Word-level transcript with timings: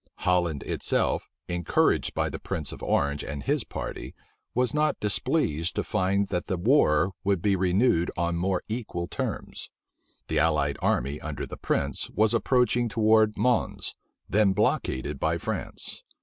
Holland 0.21 0.63
itself, 0.63 1.29
encouraged 1.47 2.15
by 2.15 2.31
the 2.31 2.39
prince 2.39 2.71
of 2.71 2.81
Orange 2.81 3.23
and 3.23 3.43
his 3.43 3.63
party, 3.63 4.15
was 4.55 4.73
not 4.73 4.99
displeased 4.99 5.75
to 5.75 5.83
find 5.83 6.27
that 6.29 6.47
the 6.47 6.57
war 6.57 7.11
would 7.23 7.39
be 7.39 7.55
renewed 7.55 8.09
on 8.17 8.35
more 8.35 8.63
equal 8.67 9.07
terms. 9.07 9.69
The 10.27 10.39
allied 10.39 10.79
army 10.81 11.21
under 11.21 11.45
that 11.45 11.61
prince 11.61 12.09
was 12.09 12.33
approaching 12.33 12.89
towards 12.89 13.37
Mons, 13.37 13.93
then 14.27 14.53
blockaded 14.53 15.19
by 15.19 15.37
France. 15.37 16.03